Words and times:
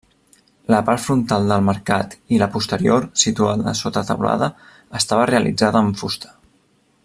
La 0.73 0.77
part 0.85 1.01
frontal 1.03 1.45
del 1.51 1.65
mercat 1.67 2.15
i 2.37 2.41
la 2.43 2.47
posterior, 2.57 3.05
situada 3.25 3.75
sota 3.83 4.03
teulada, 4.09 4.51
estava 5.03 5.29
realitzada 5.33 5.83
amb 5.85 6.03
fusta. 6.05 6.35